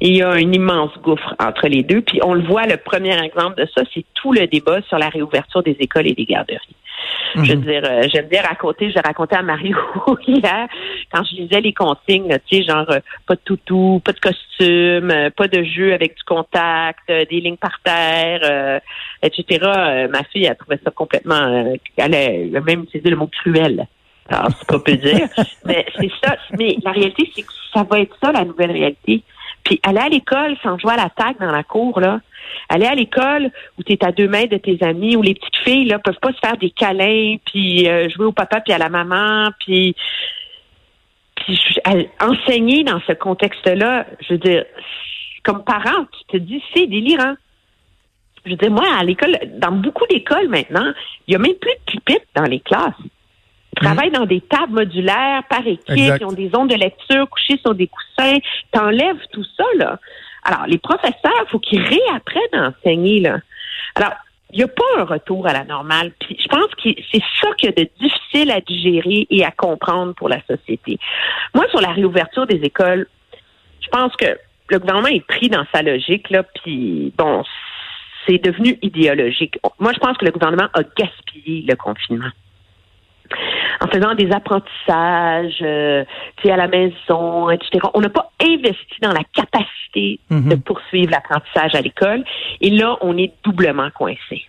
il 0.00 0.16
y 0.16 0.22
a 0.22 0.30
un 0.30 0.52
immense 0.52 0.92
gouffre 1.02 1.34
entre 1.38 1.68
les 1.68 1.82
deux. 1.82 2.02
Puis 2.02 2.20
on 2.22 2.34
le 2.34 2.42
voit, 2.42 2.66
le 2.66 2.76
premier 2.76 3.18
exemple 3.22 3.60
de 3.60 3.68
ça, 3.74 3.82
c'est 3.92 4.04
tout 4.14 4.32
le 4.32 4.46
débat 4.46 4.82
sur 4.82 4.98
la 4.98 5.08
réouverture 5.08 5.62
des 5.62 5.76
écoles 5.80 6.06
et 6.06 6.14
des 6.14 6.26
garderies. 6.26 6.76
Je 7.34 7.40
veux 7.52 7.56
mhm. 7.56 7.62
dire, 7.62 7.82
euh, 7.84 8.02
je 8.02 8.20
veux 8.20 8.28
dire 8.28 8.44
à 8.50 8.54
côté, 8.54 8.90
je 8.90 8.98
racontais 9.04 9.36
à 9.36 9.42
Mario 9.42 9.76
hier 10.26 10.68
quand 11.12 11.22
je 11.24 11.36
lisais 11.36 11.60
les 11.60 11.72
consignes, 11.72 12.38
tu 12.46 12.56
sais, 12.56 12.62
genre 12.62 12.86
euh, 12.90 13.00
pas 13.26 13.34
de 13.34 13.40
toutou, 13.44 14.00
pas 14.04 14.12
de 14.12 14.20
costume, 14.20 15.10
euh, 15.10 15.30
pas 15.30 15.48
de 15.48 15.62
jeu 15.62 15.92
avec 15.92 16.16
du 16.16 16.22
contact, 16.24 17.08
des 17.08 17.40
lignes 17.40 17.56
par 17.56 17.78
terre, 17.84 18.80
etc. 19.22 19.60
ma 20.10 20.24
fille 20.24 20.46
a 20.46 20.54
trouvé 20.54 20.78
ça 20.82 20.90
complètement, 20.90 21.74
elle 21.96 22.56
a 22.56 22.60
même 22.60 22.82
utilisé 22.84 23.10
le 23.10 23.16
mot 23.16 23.28
cruel. 23.28 23.86
Alors, 24.28 24.48
c'est 24.58 24.84
peut 24.84 24.96
dire. 24.96 25.28
mais 25.64 25.86
c'est 25.98 26.10
ça. 26.22 26.36
Mais 26.58 26.76
la 26.82 26.90
réalité, 26.90 27.30
c'est 27.34 27.42
que 27.42 27.52
ça 27.72 27.84
va 27.84 28.00
être 28.00 28.16
ça, 28.22 28.32
la 28.32 28.44
nouvelle 28.44 28.72
réalité. 28.72 29.22
Puis 29.66 29.80
aller 29.82 29.98
à 29.98 30.08
l'école 30.08 30.56
sans 30.62 30.78
jouer 30.78 30.92
à 30.92 30.96
l'attaque 30.96 31.40
dans 31.40 31.50
la 31.50 31.64
cour, 31.64 31.98
là. 31.98 32.20
Aller 32.68 32.86
à 32.86 32.94
l'école 32.94 33.50
où 33.76 33.82
tu 33.82 33.92
es 33.92 34.04
à 34.04 34.12
deux 34.12 34.28
mètres 34.28 34.52
de 34.52 34.58
tes 34.58 34.80
amis, 34.84 35.16
où 35.16 35.22
les 35.22 35.34
petites 35.34 35.56
filles 35.64 35.86
là 35.86 35.98
peuvent 35.98 36.20
pas 36.22 36.32
se 36.32 36.38
faire 36.38 36.56
des 36.56 36.70
câlins, 36.70 37.36
puis 37.44 37.88
euh, 37.88 38.08
jouer 38.08 38.26
au 38.26 38.32
papa 38.32 38.60
puis 38.60 38.72
à 38.72 38.78
la 38.78 38.88
maman, 38.88 39.48
puis, 39.58 39.96
puis 41.34 41.58
enseigner 42.20 42.84
dans 42.84 43.00
ce 43.08 43.12
contexte-là, 43.12 44.06
je 44.20 44.34
veux 44.34 44.38
dire, 44.38 44.64
comme 45.42 45.64
parent, 45.64 46.06
tu 46.12 46.38
te 46.38 46.44
dis 46.44 46.62
c'est 46.72 46.86
délirant. 46.86 47.34
Je 48.44 48.52
veux 48.52 48.56
dire, 48.56 48.70
moi, 48.70 48.86
à 48.96 49.02
l'école, 49.02 49.36
dans 49.56 49.72
beaucoup 49.72 50.06
d'écoles 50.08 50.48
maintenant, 50.48 50.92
il 51.26 51.32
y 51.32 51.34
a 51.34 51.40
même 51.40 51.54
plus 51.54 51.72
de 51.72 51.92
pupitres 51.92 52.26
dans 52.36 52.44
les 52.44 52.60
classes. 52.60 52.94
Ils 53.86 53.94
travaillent 53.94 54.12
dans 54.12 54.26
des 54.26 54.40
tables 54.40 54.72
modulaires 54.72 55.42
par 55.48 55.66
équipe, 55.66 55.90
Exact. 55.90 56.18
ils 56.20 56.26
ont 56.26 56.32
des 56.32 56.50
ondes 56.54 56.70
de 56.70 56.74
lecture 56.74 57.28
couchées 57.28 57.58
sur 57.58 57.74
des 57.74 57.88
coussins. 57.88 58.38
T'enlèves 58.72 59.20
tout 59.32 59.44
ça, 59.56 59.64
là. 59.76 59.98
Alors, 60.44 60.66
les 60.66 60.78
professeurs, 60.78 61.44
faut 61.50 61.58
qu'ils 61.58 61.82
réapprennent 61.82 62.54
à 62.54 62.68
enseigner, 62.68 63.20
là. 63.20 63.38
Alors, 63.94 64.12
il 64.52 64.58
n'y 64.58 64.64
a 64.64 64.68
pas 64.68 64.84
un 64.98 65.04
retour 65.04 65.46
à 65.46 65.52
la 65.52 65.64
normale. 65.64 66.12
Puis 66.20 66.36
je 66.40 66.48
pense 66.48 66.68
que 66.82 66.90
c'est 67.12 67.22
ça 67.40 67.48
qu'il 67.56 67.70
y 67.70 67.72
a 67.72 67.84
de 67.84 67.88
difficile 68.00 68.50
à 68.50 68.60
digérer 68.60 69.26
et 69.28 69.44
à 69.44 69.50
comprendre 69.50 70.14
pour 70.14 70.28
la 70.28 70.40
société. 70.46 70.98
Moi, 71.54 71.66
sur 71.70 71.80
la 71.80 71.90
réouverture 71.90 72.46
des 72.46 72.60
écoles, 72.62 73.06
je 73.80 73.88
pense 73.88 74.14
que 74.16 74.38
le 74.68 74.78
gouvernement 74.78 75.08
est 75.08 75.26
pris 75.26 75.48
dans 75.48 75.64
sa 75.74 75.82
logique, 75.82 76.30
là, 76.30 76.42
puis 76.42 77.12
bon, 77.16 77.44
c'est 78.26 78.38
devenu 78.38 78.78
idéologique. 78.82 79.58
Moi, 79.78 79.92
je 79.92 79.98
pense 79.98 80.16
que 80.16 80.24
le 80.24 80.32
gouvernement 80.32 80.68
a 80.74 80.82
gaspillé 80.96 81.64
le 81.68 81.74
confinement 81.76 82.30
en 83.80 83.86
faisant 83.88 84.14
des 84.14 84.30
apprentissages, 84.32 85.58
euh, 85.62 86.04
tu 86.36 86.44
sais, 86.48 86.50
à 86.52 86.56
la 86.56 86.68
maison, 86.68 87.50
etc. 87.50 87.86
On 87.94 88.00
n'a 88.00 88.08
pas 88.08 88.30
investi 88.42 89.00
dans 89.02 89.12
la 89.12 89.22
capacité 89.34 90.18
Mhm. 90.30 90.48
de 90.50 90.54
poursuivre 90.56 91.10
l'apprentissage 91.10 91.74
à 91.74 91.80
l'école. 91.80 92.24
Et 92.60 92.70
là, 92.70 92.96
on 93.00 93.16
est 93.16 93.32
doublement 93.44 93.90
coincé. 93.90 94.44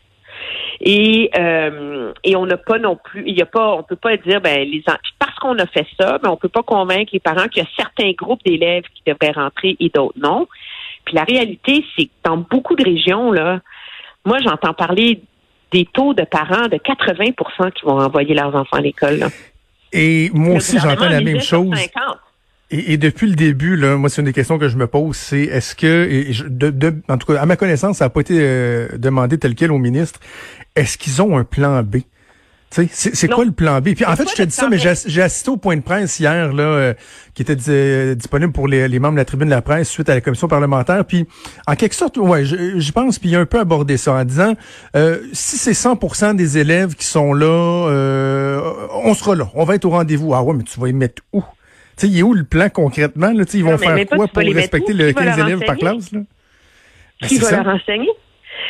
Et, 0.82 1.32
euh, 1.38 2.14
et 2.24 2.36
on 2.36 2.46
n'a 2.46 2.58
pas 2.58 2.78
non 2.78 2.96
plus, 2.96 3.24
il 3.26 3.36
y 3.36 3.42
a 3.42 3.46
pas, 3.48 3.74
on 3.74 3.84
peut 3.84 3.96
pas 3.96 4.16
dire, 4.18 4.40
ben 4.42 4.68
les 4.70 4.84
parce 5.18 5.36
qu'on 5.40 5.58
a 5.58 5.66
fait 5.66 5.88
ça, 6.00 6.20
ben 6.20 6.30
on 6.30 6.38
peut 6.38 6.50
pas 6.50 6.62
convaincre 6.62 7.10
les 7.14 7.20
parents 7.20 7.48
qu'il 7.48 7.64
y 7.64 7.66
a 7.66 7.70
certains 7.76 8.12
groupes 8.12 8.44
d'élèves 8.46 8.84
qui 8.94 9.02
devraient 9.06 9.32
rentrer 9.34 9.76
et 9.80 9.90
d'autres 9.90 10.18
non. 10.22 10.48
Puis 11.06 11.16
la 11.16 11.24
réalité, 11.24 11.84
c'est 11.96 12.06
que 12.06 12.12
dans 12.24 12.38
beaucoup 12.38 12.76
de 12.76 12.84
régions 12.84 13.32
là, 13.32 13.62
moi 14.26 14.38
j'entends 14.44 14.74
parler 14.74 15.22
des 15.72 15.86
taux 15.92 16.14
de 16.14 16.24
parents 16.24 16.68
de 16.68 16.78
80% 16.78 17.72
qui 17.74 17.86
vont 17.86 18.00
envoyer 18.00 18.34
leurs 18.34 18.56
enfants 18.56 18.78
à 18.78 18.82
l'école. 18.82 19.18
là. 19.18 19.30
Et 19.94 20.30
moi 20.34 20.50
Le 20.52 20.56
aussi, 20.58 20.78
j'entends 20.80 21.10
la 21.10 21.22
même 21.22 21.42
chose. 21.42 21.70
50. 21.76 22.18
Et, 22.70 22.94
et 22.94 22.98
depuis 22.98 23.28
le 23.28 23.36
début, 23.36 23.78
là, 23.78 23.96
moi, 23.96 24.10
c'est 24.10 24.22
une 24.22 24.26
des 24.26 24.34
questions 24.34 24.58
que 24.60 24.68
je 24.68 24.76
me 24.76 24.88
pose, 24.88 25.16
c'est 25.16 25.44
est-ce 25.44 25.74
que, 25.76 26.08
et 26.10 26.34
je- 26.34 26.44
de, 26.46 26.70
de- 26.70 26.96
en 27.08 27.18
tout 27.18 27.32
cas, 27.32 27.42
à 27.42 27.46
ma 27.46 27.56
connaissance, 27.56 27.98
ça 28.00 28.06
n'a 28.06 28.10
pas 28.10 28.20
été 28.22 28.38
euh, 28.42 28.90
demandé 28.98 29.38
tel 29.38 29.56
quel 29.56 29.72
au 29.72 29.78
ministre, 29.78 30.20
est-ce 30.76 30.98
qu'ils 30.98 31.22
ont 31.22 31.38
un 31.38 31.46
plan 31.46 31.82
B? 31.84 31.98
C'est 32.70 33.28
quoi 33.30 33.46
le 33.46 33.52
plan 33.52 33.80
B? 33.80 33.94
Puis 33.96 34.06
en 34.06 34.16
fait, 34.16 34.30
je 34.30 34.36
te 34.36 34.44
dis 34.44 34.52
ça, 34.54 34.68
mais 34.70 34.78
j'ai 34.78 34.90
ass- 34.90 35.06
j'ai 35.08 35.22
assisté 35.22 35.50
au 35.50 35.58
point 35.58 35.78
de 35.78 35.82
presse 35.82 36.20
hier, 36.20 36.52
là, 36.54 36.64
euh, 36.64 36.94
qui 37.34 37.42
était 37.42 37.56
euh, 37.70 38.14
disponible 38.14 38.52
pour 38.52 38.68
les, 38.68 38.88
les 38.88 39.00
membres 39.00 39.14
de 39.14 39.20
la 39.20 39.26
tribune 39.26 39.48
de 39.48 39.54
la 39.54 39.62
presse 39.62 39.90
suite 39.90 40.10
à 40.10 40.14
la 40.16 40.22
commission 40.22 40.48
parlementaire. 40.48 41.06
Puis 41.06 41.26
en 41.66 41.76
quelque 41.76 41.96
sorte, 41.96 42.18
ouais, 42.18 42.44
je- 42.46 42.92
pense, 42.92 43.20
puis 43.20 43.30
il 43.30 43.36
a 43.36 43.40
un 43.40 43.46
peu 43.46 43.60
abordé 43.60 43.96
ça 43.98 44.14
en 44.14 44.24
disant, 44.26 44.54
euh, 44.96 45.20
si 45.34 45.58
c'est 45.58 45.74
100% 45.74 46.34
des 46.36 46.58
élèves 46.58 46.96
qui 46.96 47.06
sont 47.06 47.34
là, 47.34 47.46
euh, 47.48 48.62
on 49.04 49.14
sera 49.14 49.36
là, 49.36 49.50
on 49.56 49.64
va 49.64 49.76
être 49.76 49.86
au 49.86 49.92
rendez-vous. 49.92 50.34
Ah 50.34 50.44
ouais, 50.44 50.54
mais 50.56 50.64
tu 50.64 50.80
vas 50.80 50.90
y 50.90 50.94
mettre 50.94 51.22
où? 51.34 51.42
Tu 51.42 52.06
sais, 52.06 52.08
il 52.10 52.20
est 52.20 52.24
où 52.24 52.34
le 52.34 52.44
plan 52.44 52.68
concrètement? 52.70 53.32
Là? 53.32 53.44
Ils 53.54 53.64
vont 53.64 53.72
Non, 53.72 53.78
mais 53.80 54.06
faire 54.06 54.18
quoi 54.18 54.28
pour 54.28 54.44
respecter 54.44 54.94
le 54.94 55.08
Qui 55.08 55.14
va 55.14 55.24
15 55.26 55.38
leur 55.38 55.48
élèves 55.48 55.66
par 55.66 55.78
classe? 55.78 56.12
Là? 56.12 56.20
Ben, 57.22 57.28
qui 57.28 57.38
c'est 57.38 57.44
va 57.44 57.50
ça. 57.50 57.64
leur 57.64 57.76
enseigner? 57.76 58.10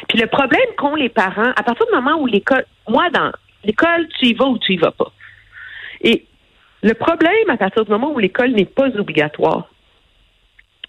Puis 0.07 0.19
le 0.19 0.27
problème 0.27 0.61
qu'ont 0.77 0.95
les 0.95 1.09
parents, 1.09 1.51
à 1.55 1.63
partir 1.63 1.85
du 1.87 1.95
moment 1.95 2.21
où 2.21 2.25
l'école, 2.27 2.63
moi, 2.87 3.09
dans 3.13 3.31
l'école, 3.67 4.07
tu 4.19 4.27
y 4.27 4.33
vas 4.33 4.45
ou 4.45 4.57
tu 4.57 4.73
y 4.73 4.77
vas 4.77 4.91
pas. 4.91 5.11
Et 6.01 6.25
le 6.81 6.93
problème, 6.93 7.49
à 7.49 7.57
partir 7.57 7.85
du 7.85 7.91
moment 7.91 8.11
où 8.11 8.19
l'école 8.19 8.51
n'est 8.51 8.65
pas 8.65 8.87
obligatoire 8.97 9.69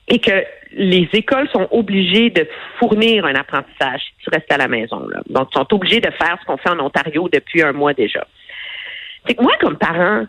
et 0.07 0.19
que 0.21 0.45
les 0.73 1.09
écoles 1.13 1.49
sont 1.51 1.69
obligées 1.71 2.31
de 2.31 2.47
fournir 2.79 3.27
un 3.27 3.35
apprentissage 3.35 4.01
si 4.01 4.25
tu 4.25 4.31
restes 4.31 4.51
à 4.53 4.57
la 4.57 4.69
maison. 4.69 5.07
Là. 5.09 5.21
Donc, 5.29 5.49
sont 5.53 5.67
obligés 5.75 6.01
de 6.01 6.11
faire 6.11 6.39
ce 6.41 6.47
qu'on 6.47 6.57
fait 6.57 6.71
en 6.71 6.81
Ontario 6.81 7.29
depuis 7.33 7.63
un 7.63 7.73
mois 7.73 7.95
déjà. 7.95 8.27
C'est 9.27 9.35
que 9.35 9.43
moi, 9.43 9.53
comme 9.61 9.77
parent, 9.77 10.27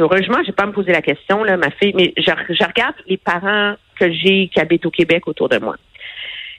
heureusement, 0.00 0.38
je 0.42 0.48
vais 0.48 0.52
pas 0.52 0.64
à 0.64 0.66
me 0.66 0.72
poser 0.72 0.92
la 0.92 1.02
question, 1.02 1.44
là, 1.44 1.56
ma 1.56 1.70
fille, 1.70 1.92
mais 1.94 2.12
je, 2.16 2.24
je 2.24 2.64
regarde 2.64 2.94
les 3.06 3.16
parents 3.16 3.74
que 3.98 4.10
j'ai 4.10 4.48
qui 4.48 4.60
habitent 4.60 4.86
au 4.86 4.90
Québec 4.90 5.28
autour 5.28 5.48
de 5.48 5.58
moi. 5.58 5.76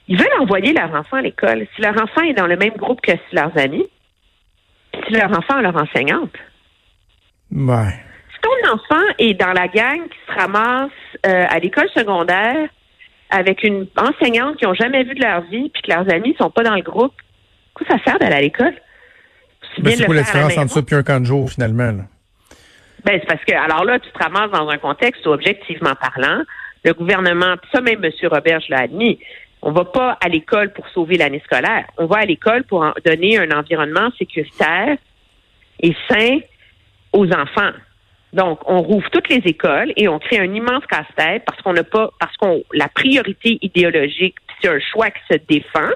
Ils 0.07 0.17
veulent 0.17 0.41
envoyer 0.41 0.73
leur 0.73 0.93
enfant 0.93 1.17
à 1.17 1.21
l'école. 1.21 1.67
Si 1.75 1.81
leur 1.81 1.93
enfant 2.01 2.21
est 2.21 2.33
dans 2.33 2.47
le 2.47 2.57
même 2.57 2.75
groupe 2.77 3.01
que 3.01 3.13
leurs 3.31 3.57
amis, 3.57 3.85
si 5.05 5.13
leur 5.13 5.31
enfant 5.31 5.61
leur 5.61 5.75
enseignante. 5.75 6.33
Ouais. 7.51 7.93
Si 8.33 8.41
ton 8.41 8.73
enfant 8.73 9.03
est 9.19 9.33
dans 9.33 9.53
la 9.53 9.67
gang 9.67 10.01
qui 10.07 10.17
se 10.27 10.39
ramasse 10.39 10.91
euh, 11.25 11.45
à 11.49 11.59
l'école 11.59 11.89
secondaire 11.95 12.69
avec 13.29 13.63
une 13.63 13.87
enseignante 13.97 14.57
qu'ils 14.57 14.67
n'ont 14.67 14.73
jamais 14.75 15.03
vue 15.03 15.15
de 15.15 15.23
leur 15.23 15.41
vie, 15.41 15.69
puis 15.69 15.81
que 15.81 15.91
leurs 15.91 16.11
amis 16.13 16.35
sont 16.37 16.51
pas 16.51 16.63
dans 16.63 16.75
le 16.75 16.81
groupe, 16.81 17.13
quoi 17.73 17.87
ça 17.87 17.97
sert 18.03 18.19
d'aller 18.19 18.35
à 18.35 18.41
l'école? 18.41 18.73
C'est 19.75 19.81
Ben, 19.81 19.93
c'est 19.95 20.05
quoi 20.05 20.15
la 20.15 20.21
différence 20.21 20.57
entre 20.57 20.71
ça 20.71 20.81
et 20.87 20.93
un 20.93 21.03
camp 21.03 21.19
de 21.19 21.25
jour, 21.25 21.49
finalement? 21.49 21.91
Là? 21.91 22.03
Ben, 23.05 23.19
c'est 23.19 23.27
parce 23.27 23.43
que, 23.43 23.53
alors 23.53 23.83
là, 23.85 23.99
tu 23.99 24.09
te 24.11 24.23
ramasses 24.23 24.51
dans 24.51 24.69
un 24.69 24.77
contexte 24.77 25.25
où, 25.25 25.29
objectivement 25.29 25.93
parlant, 25.95 26.43
le 26.85 26.93
gouvernement, 26.93 27.55
ça 27.71 27.81
même 27.81 28.03
M. 28.03 28.11
Roberge 28.29 28.65
l'a 28.69 28.81
admis, 28.81 29.19
on 29.65 29.71
va 29.71 29.85
pas 29.85 30.17
à 30.23 30.27
l'école 30.29 30.71
pour 30.73 30.87
sauver 30.89 31.17
l'année 31.17 31.41
scolaire. 31.45 31.85
On 31.97 32.05
va 32.05 32.17
à 32.19 32.25
l'école 32.25 32.63
pour 32.65 32.81
en- 32.83 32.93
donner 33.05 33.37
un 33.37 33.49
environnement 33.51 34.09
sécuritaire 34.19 34.97
et 35.81 35.95
sain 36.09 36.39
aux 37.13 37.27
enfants. 37.31 37.71
Donc, 38.33 38.59
on 38.67 38.81
rouvre 38.81 39.09
toutes 39.11 39.29
les 39.29 39.41
écoles 39.45 39.93
et 39.95 40.07
on 40.07 40.19
crée 40.19 40.39
un 40.39 40.53
immense 40.53 40.85
casse-tête 40.87 41.43
parce 41.45 41.61
qu'on 41.61 41.73
n'a 41.73 41.83
pas, 41.83 42.09
parce 42.19 42.35
qu'on, 42.37 42.63
la 42.73 42.87
priorité 42.87 43.59
idéologique, 43.61 44.35
puis 44.47 44.57
c'est 44.61 44.69
un 44.69 44.79
choix 44.79 45.11
qui 45.11 45.21
se 45.31 45.37
défend, 45.47 45.89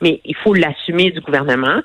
mais 0.00 0.20
il 0.24 0.34
faut 0.36 0.54
l'assumer 0.54 1.10
du 1.10 1.20
gouvernement, 1.20 1.80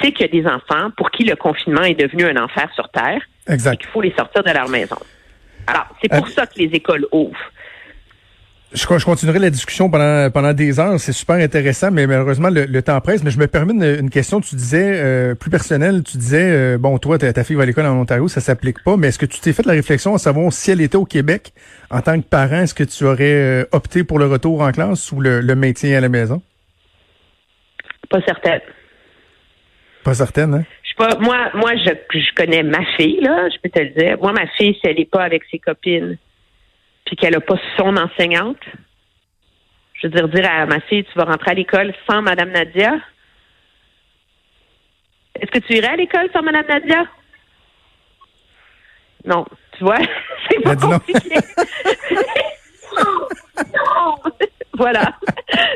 c'est 0.00 0.12
qu'il 0.12 0.26
y 0.26 0.28
a 0.38 0.42
des 0.42 0.46
enfants 0.48 0.90
pour 0.96 1.10
qui 1.10 1.24
le 1.24 1.34
confinement 1.36 1.82
est 1.82 2.00
devenu 2.00 2.24
un 2.24 2.36
enfer 2.42 2.70
sur 2.74 2.88
Terre 2.90 3.20
et 3.48 3.52
Exact. 3.52 3.76
qu'il 3.80 3.90
faut 3.90 4.00
les 4.00 4.12
sortir 4.12 4.42
de 4.44 4.50
leur 4.52 4.68
maison. 4.68 4.96
Alors, 5.66 5.86
c'est 6.00 6.08
pour 6.08 6.26
Euh, 6.26 6.30
ça 6.30 6.46
que 6.46 6.58
les 6.58 6.70
écoles 6.72 7.06
ouvrent. 7.12 7.36
Je, 8.72 8.86
je 8.98 9.04
continuerai 9.04 9.38
la 9.38 9.48
discussion 9.48 9.88
pendant, 9.88 10.30
pendant 10.30 10.52
des 10.52 10.78
heures. 10.78 11.00
C'est 11.00 11.12
super 11.12 11.36
intéressant, 11.36 11.90
mais 11.90 12.06
malheureusement, 12.06 12.50
le, 12.50 12.66
le 12.66 12.82
temps 12.82 13.00
presse. 13.00 13.24
Mais 13.24 13.30
je 13.30 13.38
me 13.38 13.46
permets 13.46 13.72
une, 13.72 14.00
une 14.00 14.10
question. 14.10 14.42
Tu 14.42 14.56
disais, 14.56 14.92
euh, 14.96 15.34
plus 15.34 15.50
personnelle, 15.50 16.02
tu 16.02 16.18
disais, 16.18 16.50
euh, 16.50 16.78
bon, 16.78 16.98
toi, 16.98 17.16
ta, 17.16 17.32
ta 17.32 17.44
fille 17.44 17.56
va 17.56 17.62
à 17.62 17.66
l'école 17.66 17.86
en 17.86 17.98
Ontario, 17.98 18.28
ça 18.28 18.40
s'applique 18.42 18.84
pas. 18.84 18.98
Mais 18.98 19.08
est-ce 19.08 19.18
que 19.18 19.24
tu 19.26 19.40
t'es 19.40 19.54
fait 19.54 19.64
la 19.64 19.72
réflexion 19.72 20.14
à 20.14 20.18
savoir 20.18 20.52
si 20.52 20.70
elle 20.70 20.82
était 20.82 20.96
au 20.96 21.06
Québec, 21.06 21.52
en 21.90 22.02
tant 22.02 22.20
que 22.20 22.26
parent, 22.26 22.60
est-ce 22.60 22.74
que 22.74 22.84
tu 22.84 23.04
aurais 23.04 23.62
euh, 23.62 23.64
opté 23.72 24.04
pour 24.04 24.18
le 24.18 24.26
retour 24.26 24.60
en 24.60 24.70
classe 24.70 25.12
ou 25.12 25.20
le, 25.20 25.40
le 25.40 25.54
maintien 25.54 25.96
à 25.96 26.00
la 26.00 26.10
maison? 26.10 26.42
Pas 28.10 28.20
certaine. 28.26 28.60
Pas 30.04 30.14
certaine, 30.14 30.54
hein? 30.54 30.64
Je 30.82 30.88
sais 30.90 31.10
pas, 31.10 31.18
moi, 31.20 31.50
moi, 31.54 31.72
je, 31.76 32.18
je 32.18 32.34
connais 32.34 32.62
ma 32.62 32.84
fille, 32.96 33.20
là, 33.22 33.48
je 33.48 33.58
peux 33.62 33.70
te 33.70 33.80
le 33.80 33.90
dire. 33.90 34.18
Moi, 34.20 34.32
ma 34.32 34.46
fille, 34.58 34.74
si 34.74 34.80
elle 34.84 34.96
n'est 34.96 35.04
pas 35.06 35.22
avec 35.22 35.42
ses 35.50 35.58
copines, 35.58 36.18
puis 37.08 37.16
qu'elle 37.16 37.32
n'a 37.32 37.40
pas 37.40 37.58
son 37.78 37.96
enseignante, 37.96 38.60
je 39.94 40.06
veux 40.06 40.12
dire, 40.12 40.28
dire 40.28 40.50
à 40.50 40.66
ma 40.66 40.78
fille, 40.80 41.04
tu 41.04 41.18
vas 41.18 41.24
rentrer 41.24 41.52
à 41.52 41.54
l'école 41.54 41.94
sans 42.08 42.20
Madame 42.20 42.50
Nadia. 42.50 42.96
Est-ce 45.40 45.50
que 45.50 45.58
tu 45.58 45.72
irais 45.72 45.88
à 45.88 45.96
l'école 45.96 46.28
sans 46.34 46.42
Madame 46.42 46.66
Nadia? 46.68 47.06
Non. 49.24 49.46
Tu 49.78 49.84
vois? 49.84 49.96
C'est 50.50 50.60
pas 50.60 50.76
dit 50.76 50.84
non. 50.86 50.98
compliqué. 50.98 51.38
non. 53.74 54.16
Voilà. 54.74 55.12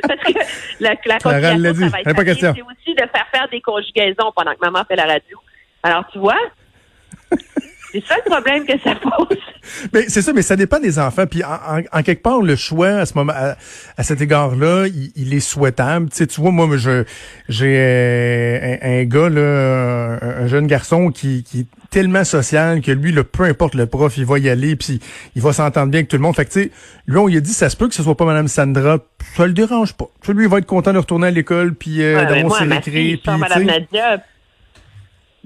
Parce 0.06 0.20
que 0.20 0.32
la, 0.78 0.94
la 1.06 1.18
facile. 1.18 2.24
question. 2.24 2.54
C'est 2.54 2.62
aussi 2.62 2.94
de 2.94 3.00
faire 3.00 3.26
faire 3.34 3.48
des 3.48 3.60
conjugaisons 3.60 4.30
pendant 4.36 4.52
que 4.52 4.60
maman 4.60 4.84
fait 4.84 4.94
la 4.94 5.06
radio. 5.06 5.40
Alors, 5.82 6.04
tu 6.12 6.20
vois? 6.20 6.38
C'est 7.92 8.04
ça 8.06 8.14
le 8.24 8.30
problème 8.30 8.64
que 8.64 8.72
ça 8.82 8.94
pose. 8.94 9.36
Mais 9.92 10.06
c'est 10.08 10.22
ça, 10.22 10.32
mais 10.32 10.42
ça 10.42 10.56
dépend 10.56 10.80
des 10.80 10.98
enfants. 10.98 11.26
Puis 11.26 11.44
en, 11.44 11.50
en- 11.52 11.98
en 11.98 12.02
quelque 12.02 12.22
part, 12.22 12.40
le 12.42 12.56
choix 12.56 12.88
à 12.88 13.06
ce 13.06 13.14
moment, 13.14 13.32
à, 13.36 13.54
à 13.96 14.02
cet 14.02 14.20
égard-là, 14.20 14.86
il, 14.88 15.12
il 15.14 15.32
est 15.34 15.40
souhaitable. 15.40 16.08
Tu 16.10 16.16
sais, 16.16 16.26
tu 16.26 16.40
vois, 16.40 16.50
moi, 16.50 16.68
je 16.76 17.04
j'ai 17.48 17.76
euh, 17.78 18.76
un, 18.82 19.00
un 19.00 19.04
gars 19.04 19.28
là, 19.28 20.18
un, 20.20 20.42
un 20.42 20.46
jeune 20.48 20.66
garçon 20.66 21.10
qui, 21.10 21.44
qui 21.44 21.60
est 21.60 21.66
tellement 21.90 22.24
social 22.24 22.80
que 22.80 22.90
lui, 22.90 23.12
là, 23.12 23.22
peu 23.22 23.44
importe 23.44 23.74
le 23.74 23.86
prof, 23.86 24.16
il 24.16 24.24
va 24.24 24.38
y 24.40 24.48
aller, 24.48 24.74
puis 24.74 24.98
il 25.36 25.42
va 25.42 25.52
s'entendre 25.52 25.90
bien 25.92 25.98
avec 26.00 26.08
tout 26.08 26.16
le 26.16 26.22
monde. 26.22 26.34
Fait 26.34 26.44
que 26.46 26.50
tu 26.52 26.62
sais, 26.64 26.70
lui, 27.06 27.18
on 27.18 27.26
lui 27.28 27.36
a 27.36 27.40
dit, 27.40 27.52
ça 27.52 27.68
se 27.68 27.76
peut 27.76 27.86
que 27.88 27.94
ce 27.94 28.02
soit 28.02 28.16
pas 28.16 28.24
Madame 28.24 28.48
Sandra, 28.48 28.98
ça 29.36 29.46
le 29.46 29.52
dérange 29.52 29.92
pas. 29.92 30.06
Lui, 30.28 30.44
il 30.46 30.50
va 30.50 30.58
être 30.58 30.66
content 30.66 30.92
de 30.92 30.98
retourner 30.98 31.28
à 31.28 31.30
l'école, 31.30 31.74
puis 31.74 32.02
euh, 32.02 32.16
Ouais, 32.16 32.26
d'avoir 32.26 32.58
ses 32.58 32.64
Madame. 33.38 33.64
Nadia, 33.64 34.22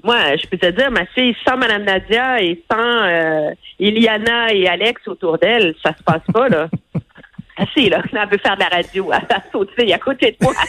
moi, 0.03 0.35
je 0.35 0.47
peux 0.47 0.57
te 0.57 0.69
dire, 0.71 0.91
ma 0.91 1.05
fille, 1.07 1.35
sans 1.47 1.57
Madame 1.57 1.83
Nadia 1.83 2.41
et 2.41 2.63
sans 2.69 2.77
euh, 2.79 3.51
Eliana 3.79 4.53
et 4.53 4.67
Alex 4.67 5.07
autour 5.07 5.37
d'elle, 5.37 5.73
ça 5.83 5.95
se 5.97 6.03
passe 6.03 6.21
pas, 6.33 6.49
là. 6.49 6.69
Assez, 7.57 7.89
là. 7.89 8.03
Elle 8.11 8.29
veut 8.29 8.37
faire 8.37 8.55
de 8.55 8.61
la 8.61 8.67
radio. 8.67 9.11
Elle 9.11 9.41
saute 9.51 9.71
fille 9.77 9.91
à 9.93 9.99
côté 9.99 10.31
de 10.31 10.37
moi. 10.45 10.53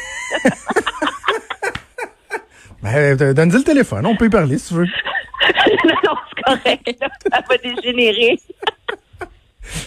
Ben, 2.81 3.21
euh, 3.21 3.35
donne-lui 3.35 3.59
le 3.59 3.65
téléphone, 3.65 4.07
on 4.07 4.15
peut 4.15 4.27
y 4.27 4.31
parler 4.31 4.57
si 4.57 4.69
tu 4.69 4.75
veux. 4.75 4.85
non, 5.85 5.95
non, 6.05 6.15
c'est 6.29 6.43
correct. 6.45 7.01
là. 7.01 7.09
Elle 7.25 7.45
va 7.49 7.57
dégénérer. 7.57 8.39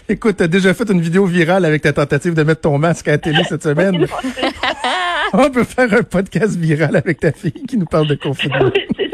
Écoute, 0.10 0.38
t'as 0.38 0.48
déjà 0.48 0.74
fait 0.74 0.90
une 0.92 1.00
vidéo 1.00 1.26
virale 1.26 1.64
avec 1.64 1.82
ta 1.84 1.94
tentative 1.94 2.34
de 2.34 2.44
mettre 2.44 2.62
ton 2.62 2.78
masque 2.78 3.08
à 3.08 3.12
la 3.12 3.18
télé 3.18 3.44
cette 3.48 3.64
semaine? 3.64 4.06
On 5.34 5.50
peut 5.50 5.64
faire 5.64 5.94
un 5.94 6.04
podcast 6.04 6.58
viral 6.58 6.96
avec 6.98 7.22
ta 7.22 7.32
fille 7.32 7.64
qui 7.66 7.78
nous 7.78 7.86
parle 7.86 8.08
de 8.08 8.16
confinement. 8.16 8.70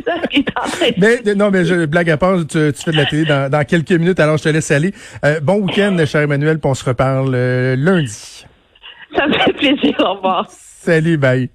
C'est 0.07 0.21
ça 0.21 0.27
qui 0.27 0.37
est 0.39 0.49
en 0.57 0.67
train 0.67 0.89
de... 0.89 1.25
Mais 1.25 1.35
non, 1.35 1.51
mais 1.51 1.65
je 1.65 1.85
blague 1.85 2.09
à 2.09 2.17
part, 2.17 2.39
tu, 2.39 2.71
tu 2.73 2.83
fais 2.83 2.91
de 2.91 2.97
la 2.97 3.05
télé 3.05 3.25
dans, 3.25 3.49
dans, 3.49 3.65
quelques 3.65 3.91
minutes, 3.91 4.19
alors 4.19 4.37
je 4.37 4.43
te 4.43 4.49
laisse 4.49 4.71
aller. 4.71 4.93
Euh, 5.25 5.39
bon 5.39 5.61
week-end, 5.61 5.97
cher 6.05 6.21
Emmanuel, 6.21 6.59
puis 6.59 6.69
on 6.69 6.73
se 6.75 6.85
reparle 6.85 7.33
euh, 7.35 7.75
lundi. 7.77 8.45
Ça 9.15 9.27
me 9.27 9.33
fait 9.33 9.53
plaisir. 9.53 9.95
Au 9.99 10.13
revoir. 10.15 10.47
Salut, 10.49 11.17
bye. 11.17 11.49